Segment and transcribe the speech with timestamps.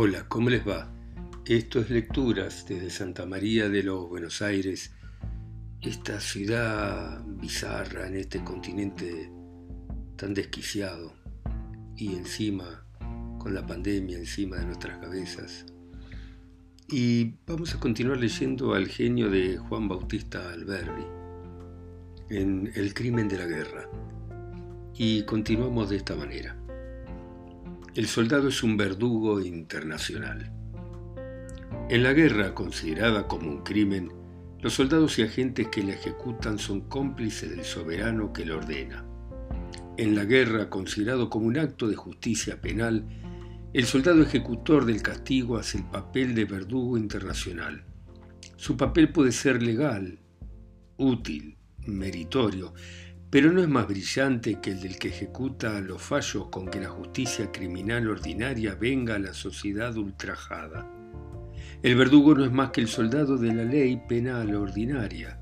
[0.00, 0.88] Hola, ¿cómo les va?
[1.44, 4.92] Esto es Lecturas desde Santa María de los Buenos Aires,
[5.82, 9.28] esta ciudad bizarra en este continente
[10.14, 11.14] tan desquiciado
[11.96, 12.84] y encima
[13.40, 15.66] con la pandemia encima de nuestras cabezas.
[16.88, 21.06] Y vamos a continuar leyendo al genio de Juan Bautista Alberdi
[22.30, 23.90] en El crimen de la guerra.
[24.94, 26.56] Y continuamos de esta manera.
[27.98, 30.52] El soldado es un verdugo internacional.
[31.90, 34.12] En la guerra, considerada como un crimen,
[34.60, 39.04] los soldados y agentes que la ejecutan son cómplices del soberano que la ordena.
[39.96, 43.04] En la guerra, considerado como un acto de justicia penal,
[43.72, 47.84] el soldado ejecutor del castigo hace el papel de verdugo internacional.
[48.54, 50.20] Su papel puede ser legal,
[50.98, 52.74] útil, meritorio,
[53.30, 56.88] pero no es más brillante que el del que ejecuta los fallos con que la
[56.88, 60.90] justicia criminal ordinaria venga a la sociedad ultrajada.
[61.82, 65.40] El verdugo no es más que el soldado de la ley penal ordinaria.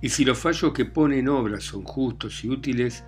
[0.00, 3.04] Y si los fallos que pone en obra son justos y útiles,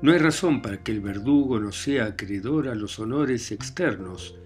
[0.00, 4.36] no hay razón para que el verdugo no sea acreedor a los honores externos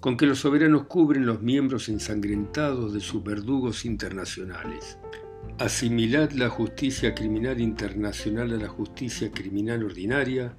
[0.00, 4.98] con que los soberanos cubren los miembros ensangrentados de sus verdugos internacionales.
[5.56, 10.54] Asimilad la justicia criminal internacional a la justicia criminal ordinaria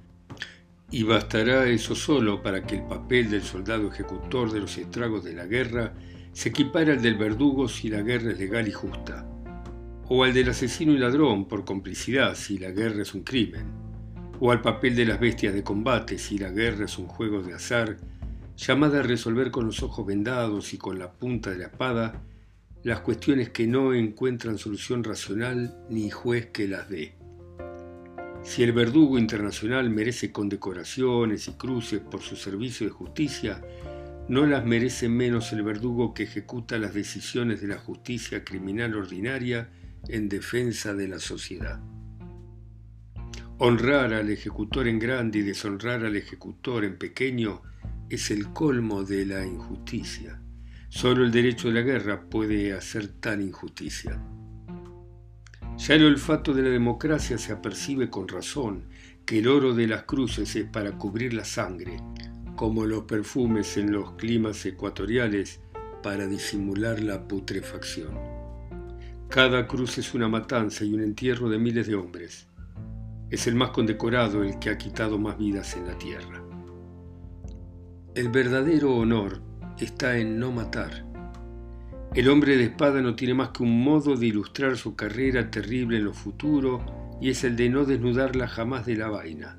[0.90, 5.32] y bastará eso solo para que el papel del soldado ejecutor de los estragos de
[5.32, 5.94] la guerra
[6.32, 9.26] se equipara al del verdugo si la guerra es legal y justa,
[10.08, 13.66] o al del asesino y ladrón por complicidad si la guerra es un crimen,
[14.38, 17.54] o al papel de las bestias de combate si la guerra es un juego de
[17.54, 17.96] azar,
[18.56, 22.22] llamada a resolver con los ojos vendados y con la punta de la espada
[22.82, 27.14] las cuestiones que no encuentran solución racional ni juez que las dé.
[28.42, 33.60] Si el verdugo internacional merece condecoraciones y cruces por su servicio de justicia,
[34.28, 39.68] no las merece menos el verdugo que ejecuta las decisiones de la justicia criminal ordinaria
[40.08, 41.80] en defensa de la sociedad.
[43.58, 47.60] Honrar al ejecutor en grande y deshonrar al ejecutor en pequeño
[48.08, 50.39] es el colmo de la injusticia.
[50.90, 54.20] Solo el derecho de la guerra puede hacer tal injusticia.
[55.78, 58.88] Ya el olfato de la democracia se apercibe con razón
[59.24, 61.96] que el oro de las cruces es para cubrir la sangre,
[62.56, 65.60] como los perfumes en los climas ecuatoriales
[66.02, 68.18] para disimular la putrefacción.
[69.28, 72.48] Cada cruz es una matanza y un entierro de miles de hombres.
[73.30, 76.42] Es el más condecorado el que ha quitado más vidas en la tierra.
[78.16, 79.49] El verdadero honor
[79.84, 81.04] está en no matar.
[82.14, 85.98] El hombre de espada no tiene más que un modo de ilustrar su carrera terrible
[85.98, 89.58] en lo futuro y es el de no desnudarla jamás de la vaina.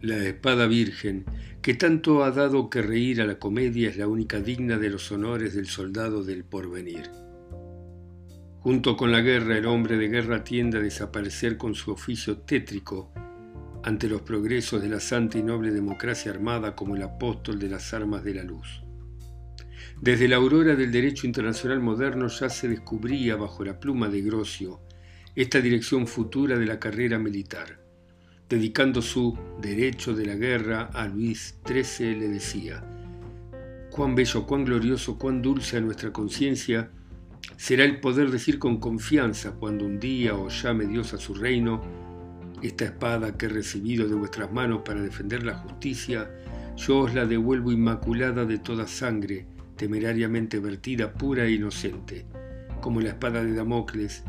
[0.00, 1.24] La espada virgen,
[1.62, 5.10] que tanto ha dado que reír a la comedia, es la única digna de los
[5.10, 7.10] honores del soldado del porvenir.
[8.60, 13.10] Junto con la guerra, el hombre de guerra tiende a desaparecer con su oficio tétrico
[13.82, 17.94] ante los progresos de la santa y noble democracia armada como el apóstol de las
[17.94, 18.82] armas de la luz.
[20.00, 24.80] Desde la aurora del derecho internacional moderno ya se descubría bajo la pluma de Grocio
[25.36, 27.80] esta dirección futura de la carrera militar
[28.50, 32.82] dedicando su Derecho de la Guerra a Luis XIII, le decía,
[33.90, 36.90] cuán bello, cuán glorioso, cuán dulce a nuestra conciencia
[37.56, 41.80] será el poder decir con confianza cuando un día os llame Dios a su reino,
[42.60, 46.28] esta espada que he recibido de vuestras manos para defender la justicia,
[46.76, 49.46] yo os la devuelvo inmaculada de toda sangre,
[49.80, 52.26] temerariamente vertida, pura e inocente,
[52.82, 54.24] como la espada de Damocles,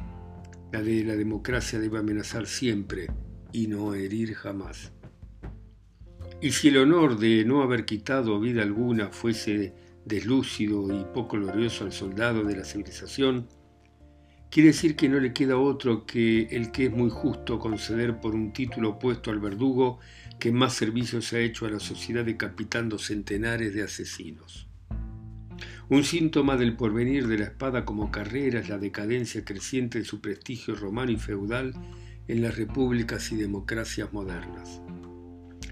[0.71, 3.07] la de la democracia debe amenazar siempre
[3.51, 4.93] y no herir jamás.
[6.39, 9.75] Y si el honor de no haber quitado vida alguna fuese
[10.05, 13.49] deslúcido y poco glorioso al soldado de la civilización,
[14.49, 18.35] quiere decir que no le queda otro que el que es muy justo conceder por
[18.35, 19.99] un título opuesto al verdugo
[20.39, 24.70] que más servicios ha hecho a la sociedad decapitando centenares de asesinos.
[25.91, 30.21] Un síntoma del porvenir de la espada como carrera es la decadencia creciente de su
[30.21, 31.73] prestigio romano y feudal
[32.29, 34.81] en las repúblicas y democracias modernas.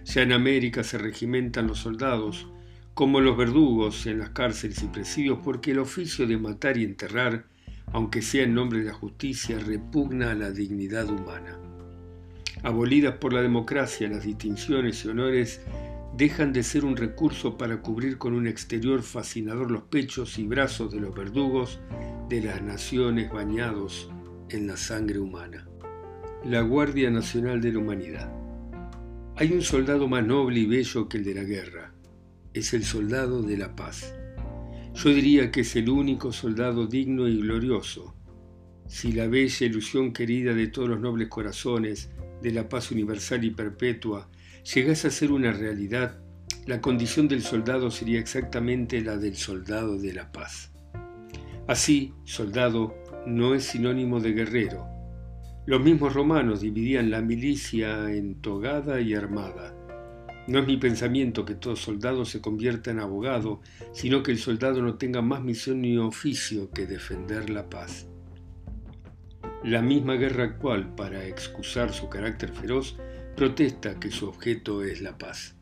[0.04, 2.50] Ya en América se regimentan los soldados
[2.94, 7.46] como los verdugos en las cárceles y presidios porque el oficio de matar y enterrar,
[7.94, 11.58] aunque sea en nombre de la justicia, repugna a la dignidad humana.
[12.64, 15.62] Abolidas por la democracia, las distinciones y honores
[16.16, 20.92] dejan de ser un recurso para cubrir con un exterior fascinador los pechos y brazos
[20.92, 21.80] de los verdugos
[22.30, 24.10] de las naciones bañados
[24.50, 25.70] en la sangre humana
[26.46, 28.32] la Guardia Nacional de la Humanidad.
[29.36, 31.94] Hay un soldado más noble y bello que el de la guerra.
[32.54, 34.16] Es el soldado de la paz.
[34.96, 38.16] Yo diría que es el único soldado digno y glorioso.
[38.88, 42.10] Si la bella ilusión querida de todos los nobles corazones
[42.42, 44.30] de la paz universal y perpetua
[44.64, 46.20] llegase a ser una realidad,
[46.66, 50.72] la condición del soldado sería exactamente la del soldado de la paz.
[51.68, 52.96] Así, soldado
[53.26, 54.88] no es sinónimo de guerrero.
[55.66, 59.76] Los mismos romanos dividían la milicia en togada y armada.
[60.48, 63.62] No es mi pensamiento que todo soldado se convierta en abogado,
[63.92, 68.08] sino que el soldado no tenga más misión ni oficio que defender la paz.
[69.64, 72.98] La misma guerra actual, para excusar su carácter feroz,
[73.40, 75.56] protesta que su objeto es la paz.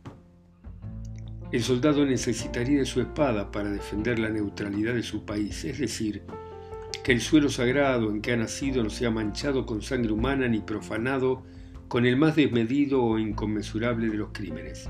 [1.51, 6.24] El soldado necesitaría de su espada para defender la neutralidad de su país, es decir,
[7.03, 10.59] que el suelo sagrado en que ha nacido no sea manchado con sangre humana ni
[10.59, 11.44] profanado
[11.88, 14.89] con el más desmedido o inconmensurable de los crímenes.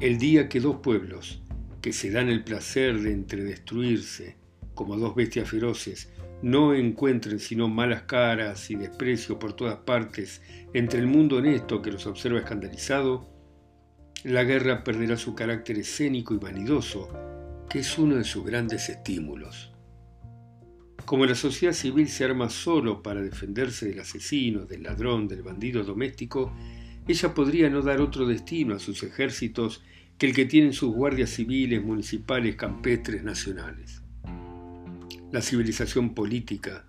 [0.00, 1.44] El día que dos pueblos,
[1.80, 4.34] que se dan el placer de entredestruirse
[4.74, 6.10] como dos bestias feroces,
[6.42, 10.42] no encuentren sino malas caras y desprecio por todas partes
[10.72, 13.28] entre el mundo honesto que los observa escandalizado,
[14.24, 17.08] la guerra perderá su carácter escénico y vanidoso,
[17.68, 19.72] que es uno de sus grandes estímulos.
[21.04, 25.82] Como la sociedad civil se arma solo para defenderse del asesino, del ladrón, del bandido
[25.82, 26.52] doméstico,
[27.08, 29.82] ella podría no dar otro destino a sus ejércitos
[30.18, 33.99] que el que tienen sus guardias civiles, municipales, campestres, nacionales.
[35.32, 36.86] La civilización política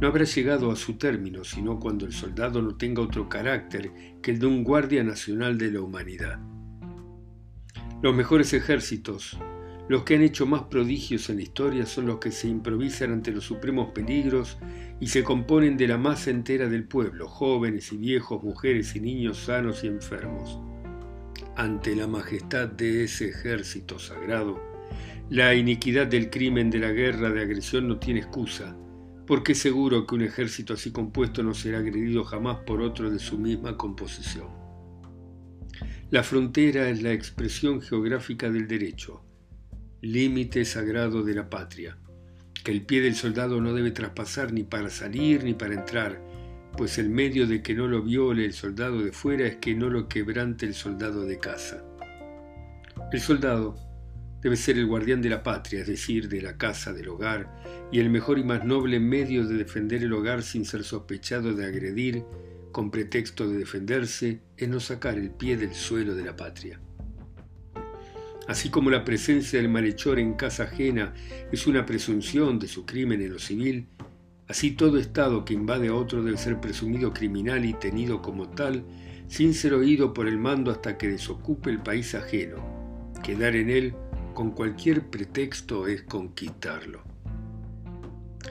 [0.00, 3.92] no habrá llegado a su término sino cuando el soldado no tenga otro carácter
[4.22, 6.40] que el de un guardia nacional de la humanidad.
[8.02, 9.38] Los mejores ejércitos,
[9.88, 13.30] los que han hecho más prodigios en la historia, son los que se improvisan ante
[13.30, 14.56] los supremos peligros
[14.98, 19.36] y se componen de la masa entera del pueblo, jóvenes y viejos, mujeres y niños
[19.36, 20.58] sanos y enfermos.
[21.56, 24.71] Ante la majestad de ese ejército sagrado,
[25.32, 28.76] la iniquidad del crimen de la guerra de agresión no tiene excusa,
[29.26, 33.38] porque seguro que un ejército así compuesto no será agredido jamás por otro de su
[33.38, 34.48] misma composición.
[36.10, 39.24] La frontera es la expresión geográfica del derecho,
[40.02, 41.96] límite sagrado de la patria,
[42.62, 46.22] que el pie del soldado no debe traspasar ni para salir ni para entrar,
[46.76, 49.88] pues el medio de que no lo viole el soldado de fuera es que no
[49.88, 51.82] lo quebrante el soldado de casa.
[53.10, 53.91] El soldado
[54.42, 58.00] debe ser el guardián de la patria, es decir, de la casa, del hogar, y
[58.00, 62.24] el mejor y más noble medio de defender el hogar sin ser sospechado de agredir,
[62.72, 66.80] con pretexto de defenderse, es no sacar el pie del suelo de la patria.
[68.48, 71.14] Así como la presencia del malhechor en casa ajena
[71.52, 73.86] es una presunción de su crimen en lo civil,
[74.48, 78.84] así todo Estado que invade a otro debe ser presumido criminal y tenido como tal,
[79.28, 82.56] sin ser oído por el mando hasta que desocupe el país ajeno.
[83.22, 83.94] Quedar en él
[84.34, 87.02] con cualquier pretexto es conquistarlo.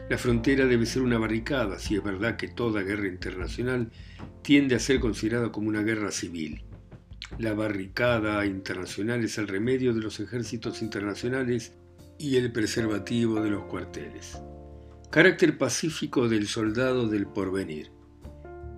[0.10, 3.92] La frontera debe ser una barricada, si es verdad que toda guerra internacional
[4.42, 6.64] tiende a ser considerada como una guerra civil.
[7.40, 11.74] La barricada internacional es el remedio de los ejércitos internacionales
[12.18, 14.38] y el preservativo de los cuarteles.
[15.10, 17.92] Carácter pacífico del soldado del porvenir.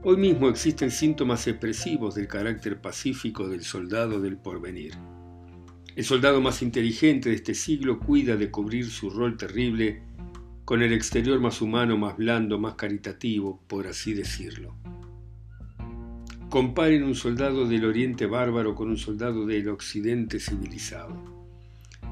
[0.04, 4.94] Hoy mismo existen síntomas expresivos del carácter pacífico del soldado del porvenir.
[5.96, 10.02] El soldado más inteligente de este siglo cuida de cubrir su rol terrible
[10.66, 14.76] con el exterior más humano, más blando, más caritativo, por así decirlo.
[16.50, 21.16] Comparen un soldado del oriente bárbaro con un soldado del occidente civilizado.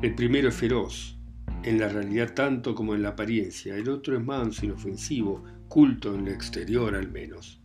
[0.04, 1.18] El primero es feroz,
[1.64, 6.26] en la realidad tanto como en la apariencia, el otro es manso, inofensivo, culto en
[6.26, 7.60] lo exterior al menos.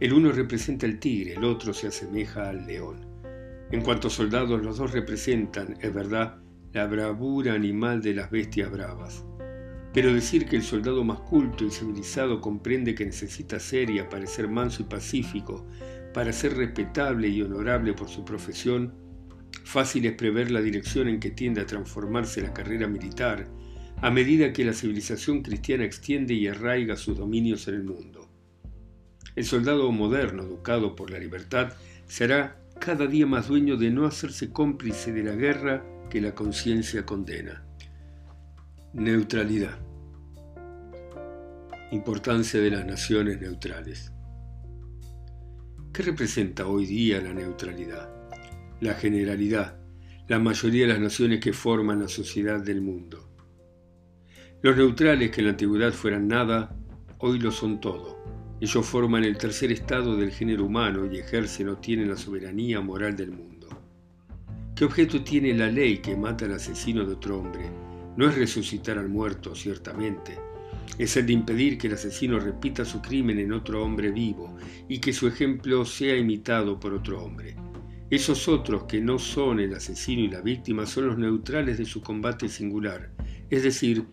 [0.00, 3.13] El uno representa el tigre, el otro se asemeja al león.
[3.70, 6.36] En cuanto a soldados, los dos representan, es verdad,
[6.72, 9.24] la bravura animal de las bestias bravas.
[9.92, 14.48] Pero decir que el soldado más culto y civilizado comprende que necesita ser y aparecer
[14.48, 15.66] manso y pacífico
[16.12, 18.92] para ser respetable y honorable por su profesión,
[19.64, 23.48] fácil es prever la dirección en que tiende a transformarse la carrera militar
[24.02, 28.28] a medida que la civilización cristiana extiende y arraiga sus dominios en el mundo.
[29.34, 31.72] El soldado moderno, educado por la libertad,
[32.06, 37.06] será cada día más dueño de no hacerse cómplice de la guerra que la conciencia
[37.06, 37.64] condena.
[38.92, 39.78] Neutralidad.
[41.90, 44.12] Importancia de las naciones neutrales.
[45.92, 48.10] ¿Qué representa hoy día la neutralidad?
[48.80, 49.78] La generalidad,
[50.28, 53.30] la mayoría de las naciones que forman la sociedad del mundo.
[54.62, 56.76] Los neutrales que en la antigüedad fueran nada,
[57.18, 58.18] hoy lo son todo.
[58.60, 63.16] Ellos forman el tercer estado del género humano y ejercen o tienen la soberanía moral
[63.16, 63.68] del mundo.
[64.76, 67.68] ¿Qué objeto tiene la ley que mata al asesino de otro hombre?
[68.16, 70.38] No es resucitar al muerto, ciertamente.
[70.98, 74.56] Es el de impedir que el asesino repita su crimen en otro hombre vivo
[74.88, 77.56] y que su ejemplo sea imitado por otro hombre.
[78.10, 82.00] Esos otros que no son el asesino y la víctima son los neutrales de su
[82.00, 83.10] combate singular,
[83.50, 84.04] es decir,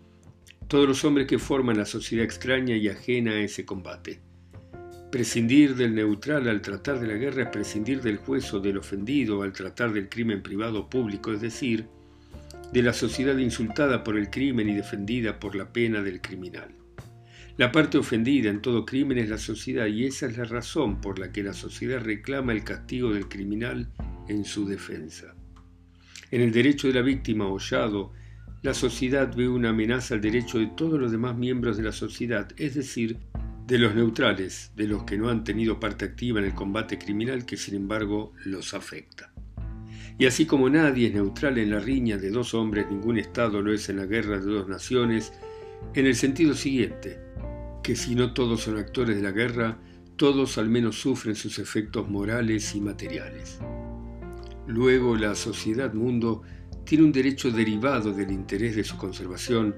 [0.67, 4.21] todos los hombres que forman la sociedad extraña y ajena a ese combate.
[5.11, 9.43] Prescindir del neutral al tratar de la guerra es prescindir del juez o del ofendido
[9.43, 11.85] al tratar del crimen privado o público, es decir,
[12.71, 16.69] de la sociedad insultada por el crimen y defendida por la pena del criminal.
[17.57, 21.19] La parte ofendida en todo crimen es la sociedad y esa es la razón por
[21.19, 23.89] la que la sociedad reclama el castigo del criminal
[24.29, 25.35] en su defensa.
[26.31, 28.13] En el derecho de la víctima hollado,
[28.61, 32.49] la sociedad ve una amenaza al derecho de todos los demás miembros de la sociedad,
[32.55, 33.17] es decir,
[33.71, 37.45] de los neutrales, de los que no han tenido parte activa en el combate criminal
[37.45, 39.31] que sin embargo los afecta.
[40.19, 43.71] Y así como nadie es neutral en la riña de dos hombres, ningún Estado lo
[43.71, 45.31] es en la guerra de dos naciones,
[45.93, 47.21] en el sentido siguiente,
[47.81, 49.79] que si no todos son actores de la guerra,
[50.17, 53.59] todos al menos sufren sus efectos morales y materiales.
[54.67, 56.41] Luego la sociedad mundo
[56.83, 59.73] tiene un derecho derivado del interés de su conservación,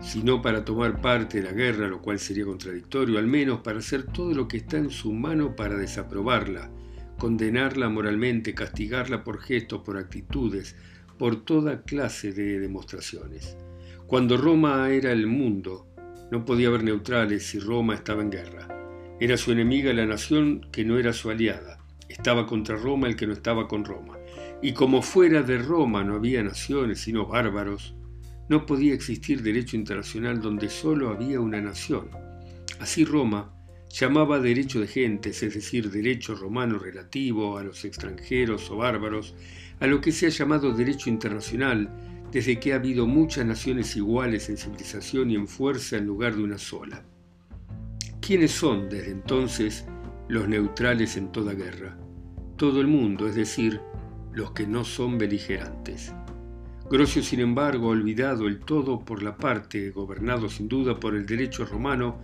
[0.00, 4.04] sino para tomar parte de la guerra, lo cual sería contradictorio, al menos para hacer
[4.04, 6.70] todo lo que está en su mano para desaprobarla,
[7.18, 10.76] condenarla moralmente, castigarla por gestos, por actitudes,
[11.18, 13.56] por toda clase de demostraciones.
[14.06, 15.86] Cuando Roma era el mundo,
[16.30, 18.68] no podía haber neutrales si Roma estaba en guerra.
[19.18, 21.78] Era su enemiga la nación que no era su aliada.
[22.08, 24.18] Estaba contra Roma el que no estaba con Roma.
[24.62, 27.94] Y como fuera de Roma no había naciones sino bárbaros,
[28.48, 32.10] no podía existir derecho internacional donde solo había una nación.
[32.78, 33.52] Así Roma
[33.90, 39.34] llamaba derecho de gentes, es decir, derecho romano relativo a los extranjeros o bárbaros,
[39.80, 41.90] a lo que se ha llamado derecho internacional
[42.30, 46.42] desde que ha habido muchas naciones iguales en civilización y en fuerza en lugar de
[46.42, 47.04] una sola.
[48.20, 49.86] ¿Quiénes son desde entonces
[50.28, 51.96] los neutrales en toda guerra?
[52.56, 53.80] Todo el mundo, es decir,
[54.32, 56.12] los que no son beligerantes.
[56.88, 61.26] Grosio, sin embargo, ha olvidado el todo por la parte, gobernado sin duda por el
[61.26, 62.20] derecho romano,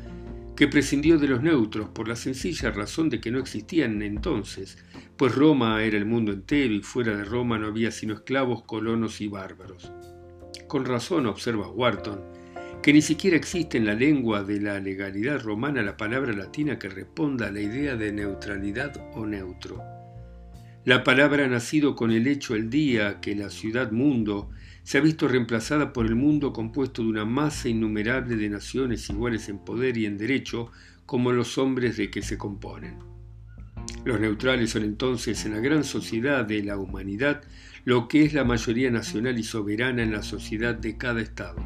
[0.55, 4.79] que prescindió de los neutros por la sencilla razón de que no existían entonces,
[5.17, 9.21] pues Roma era el mundo entero y fuera de Roma no había sino esclavos, colonos
[9.21, 9.91] y bárbaros.
[10.69, 12.21] Con razón observa Wharton
[12.83, 16.89] que ni siquiera existe en la lengua de la legalidad romana la palabra latina que
[16.89, 20.02] responda a la idea de neutralidad o neutro.
[20.85, 24.51] La palabra ha nacido con el hecho el día que la ciudad mundo
[24.83, 29.49] se ha visto reemplazada por el mundo compuesto de una masa innumerable de naciones iguales
[29.49, 30.73] en poder y en derecho
[31.07, 32.99] como los hombres de que se componen.
[34.05, 37.43] Los neutrales son entonces en la gran sociedad de la humanidad
[37.85, 41.63] lo que es la mayoría nacional y soberana en la sociedad de cada Estado.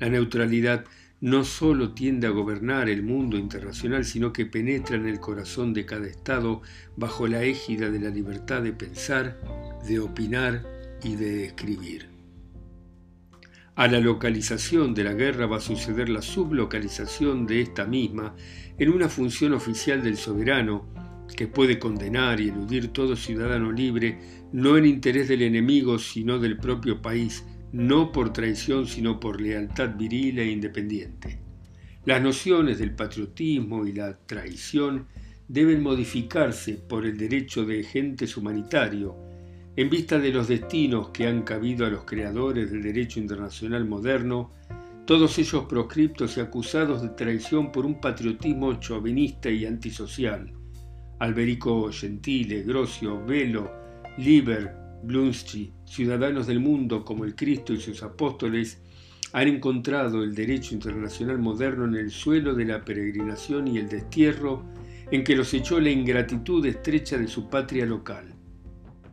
[0.00, 0.84] La neutralidad
[1.20, 5.84] no solo tiende a gobernar el mundo internacional, sino que penetra en el corazón de
[5.84, 6.62] cada Estado
[6.96, 9.36] bajo la égida de la libertad de pensar,
[9.86, 10.64] de opinar
[11.02, 12.08] y de escribir.
[13.74, 18.34] A la localización de la guerra va a suceder la sublocalización de esta misma
[18.76, 20.86] en una función oficial del soberano,
[21.36, 24.18] que puede condenar y eludir todo ciudadano libre,
[24.52, 29.96] no en interés del enemigo, sino del propio país, no por traición sino por lealtad
[29.96, 31.38] viril e independiente.
[32.04, 35.06] Las nociones del patriotismo y la traición
[35.46, 39.16] deben modificarse por el derecho de gentes humanitario,
[39.76, 44.52] en vista de los destinos que han cabido a los creadores del derecho internacional moderno,
[45.06, 50.52] todos ellos proscriptos y acusados de traición por un patriotismo chauvinista y antisocial.
[51.20, 53.70] Alberico Gentile, Grosio, Velo,
[54.18, 58.80] Liber, Blumschi, ciudadanos del mundo como el Cristo y sus apóstoles,
[59.32, 64.64] han encontrado el derecho internacional moderno en el suelo de la peregrinación y el destierro
[65.10, 68.34] en que los echó la ingratitud estrecha de su patria local.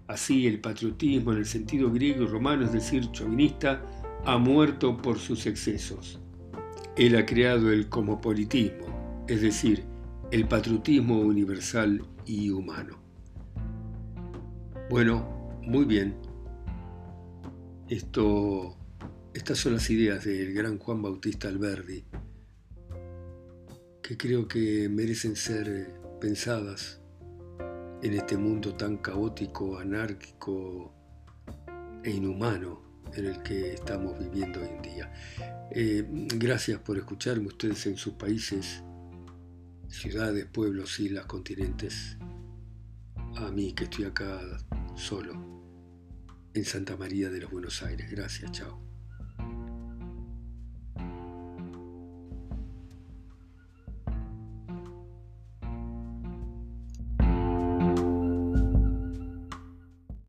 [0.08, 3.82] Así el patriotismo en el sentido griego y romano, es decir, chauvinista,
[4.25, 6.20] ha muerto por sus excesos.
[6.96, 9.84] Él ha creado el cosmopolitismo, es decir,
[10.32, 12.98] el patriotismo universal y humano.
[14.89, 15.35] Bueno,
[15.66, 16.16] muy bien.
[17.90, 18.78] Esto,
[19.34, 22.04] estas son las ideas del gran Juan Bautista Alberdi,
[24.02, 27.02] que creo que merecen ser pensadas
[28.02, 30.94] en este mundo tan caótico, anárquico
[32.04, 32.82] e inhumano
[33.14, 35.14] en el que estamos viviendo hoy en día.
[35.72, 36.06] Eh,
[36.36, 38.84] gracias por escucharme ustedes en sus países,
[39.88, 42.18] ciudades, pueblos, islas, continentes.
[43.36, 44.40] A mí que estoy acá
[44.96, 45.55] solo
[46.56, 48.10] en Santa María de los Buenos Aires.
[48.10, 48.85] Gracias, chao.